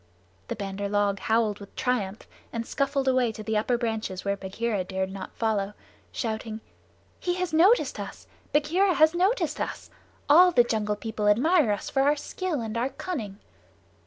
The 0.47 0.55
Bandar 0.55 0.89
log 0.89 1.19
howled 1.19 1.59
with 1.59 1.75
triumph 1.75 2.25
and 2.51 2.65
scuffled 2.65 3.07
away 3.07 3.31
to 3.33 3.43
the 3.43 3.55
upper 3.55 3.77
branches 3.77 4.25
where 4.25 4.35
Bagheera 4.35 4.83
dared 4.83 5.11
not 5.11 5.31
follow, 5.35 5.75
shouting: 6.11 6.59
"He 7.19 7.35
has 7.35 7.53
noticed 7.53 7.99
us! 7.99 8.25
Bagheera 8.51 8.95
has 8.95 9.13
noticed 9.13 9.59
us. 9.61 9.91
All 10.27 10.51
the 10.51 10.63
Jungle 10.63 10.95
People 10.95 11.27
admire 11.27 11.71
us 11.71 11.91
for 11.91 12.01
our 12.01 12.15
skill 12.15 12.61
and 12.61 12.75
our 12.77 12.89
cunning." 12.89 13.37